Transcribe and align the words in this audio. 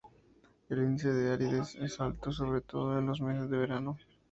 El 0.69 0.79
índice 0.79 1.13
de 1.13 1.31
aridez 1.33 1.75
es 1.75 1.99
alto 2.01 2.31
sobre 2.31 2.61
todo 2.61 2.97
en 2.97 3.05
los 3.05 3.21
meses 3.21 3.51
de 3.51 3.57
verano. 3.57 3.97